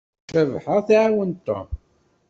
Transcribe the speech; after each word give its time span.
Cabḥa 0.31 0.77
tɛawen 0.87 1.31
Tom. 1.45 1.67